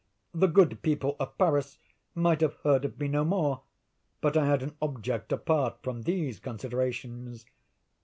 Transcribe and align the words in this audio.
The 0.33 0.47
good 0.47 0.81
people 0.81 1.15
of 1.19 1.37
Paris 1.37 1.77
might 2.15 2.41
have 2.41 2.55
heard 2.63 2.85
of 2.85 2.99
me 2.99 3.07
no 3.07 3.23
more. 3.23 3.61
But 4.19 4.35
I 4.35 4.47
had 4.47 4.63
an 4.63 4.75
object 4.81 5.31
apart 5.31 5.77
from 5.83 6.01
these 6.01 6.39
considerations. 6.39 7.45